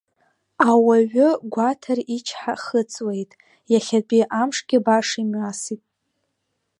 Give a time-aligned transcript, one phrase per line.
[0.69, 3.31] Ауаҩы гәаҭар ичҳа хыҵуеит,
[3.71, 5.81] иахьатәи амшгьы баша имҩасит.